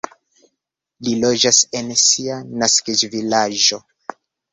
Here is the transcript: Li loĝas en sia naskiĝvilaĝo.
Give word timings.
Li 1.07 1.11
loĝas 1.25 1.59
en 1.79 1.91
sia 2.03 2.39
naskiĝvilaĝo. 2.63 3.81